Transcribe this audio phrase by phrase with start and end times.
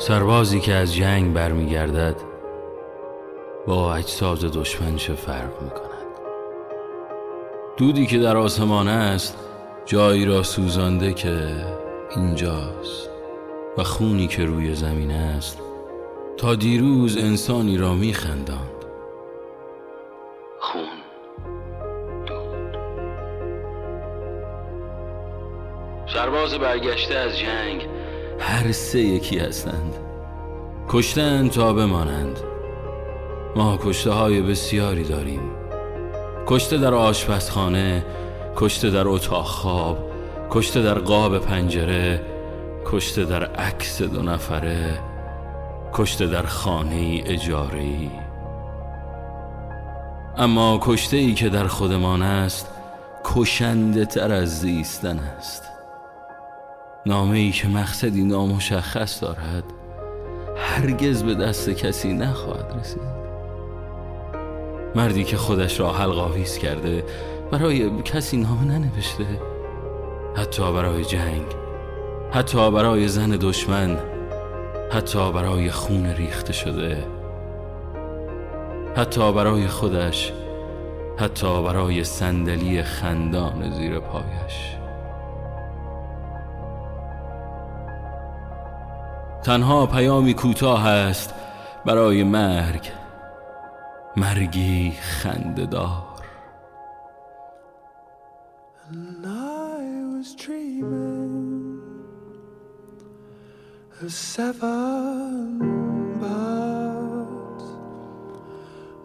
[0.00, 2.16] سربازی که از جنگ برمیگردد
[3.66, 5.90] با اجساد دشمن چه فرق می کند
[7.76, 9.38] دودی که در آسمان است
[9.86, 11.66] جایی را سوزانده که
[12.16, 13.10] اینجاست.
[13.78, 15.58] و خونی که روی زمین است
[16.36, 18.84] تا دیروز انسانی را می خنداند
[20.60, 20.82] خون
[22.26, 22.76] دود.
[26.14, 27.99] سرباز برگشته از جنگ
[28.40, 29.94] هر سه یکی هستند.
[30.88, 32.38] کشتند تا بمانند.
[33.56, 35.40] ما کشته های بسیاری داریم.
[36.46, 38.04] کشته در آشپزخانه
[38.56, 40.10] کشته در اتاق خواب
[40.50, 42.20] کشته در قاب پنجره
[42.86, 44.98] کشته در عکس دو نفره
[45.92, 48.10] کشته در خانه اجاره
[50.36, 52.66] اما کشته ای که در خودمان است
[53.24, 55.69] کشنده تر از زیستن است.
[57.06, 59.64] نامه ای که مقصدی نامشخص دارد
[60.56, 63.20] هرگز به دست کسی نخواهد رسید.
[64.94, 67.04] مردی که خودش را حلقاویز کرده
[67.50, 69.26] برای کسی نامه ننوشته
[70.36, 71.44] حتی برای جنگ
[72.30, 73.98] حتی برای زن دشمن
[74.90, 77.04] حتی برای خون ریخته شده
[78.96, 80.32] حتی برای خودش
[81.16, 84.79] حتی برای صندلی خندان زیر پایش.
[89.42, 91.34] تنها پیامی کوتاه است
[91.86, 92.90] برای مرگ
[94.16, 96.10] مرگی خنددار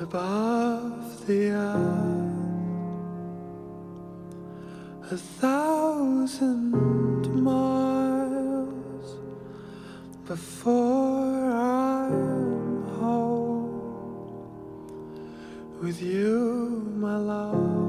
[0.00, 1.88] above the earth,
[5.10, 7.17] a thousand
[10.27, 13.69] before I'm home
[15.81, 17.83] with you, my love.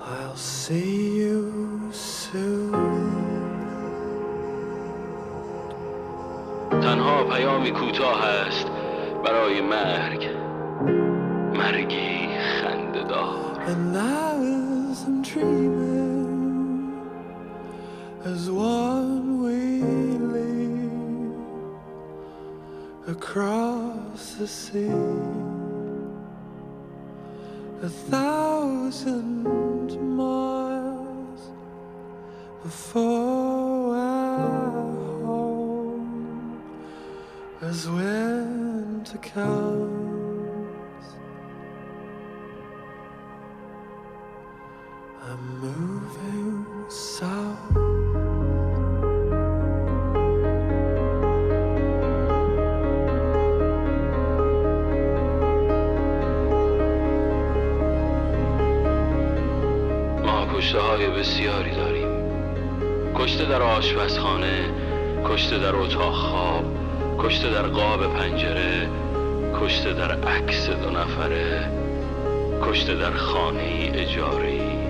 [0.00, 1.64] I'll see you.
[6.70, 8.66] تنها پیامی کوتاه است
[9.24, 10.28] برای مرگ
[11.54, 14.34] مرگی خنددار And I
[14.88, 15.67] wasn't dreaming
[24.19, 24.89] the sea
[27.81, 29.43] a thousand
[30.17, 31.41] miles
[32.61, 34.81] before our
[35.25, 36.61] home
[37.61, 41.05] as winter comes.
[45.21, 45.61] I'm
[61.19, 62.07] بسیاری داریم.
[63.15, 64.69] کشته در آشپزخانه
[65.25, 66.63] کشته در اتاق خواب
[67.19, 68.89] کشته در قاب پنجره
[69.61, 71.71] کشته در عکس دو نفره
[72.61, 74.88] کشته در خانه اجاره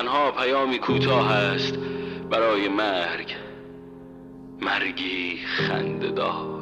[0.00, 1.78] تنها پیامی کوتاه است
[2.30, 3.36] برای مرگ.
[4.60, 6.59] مرگی خنددار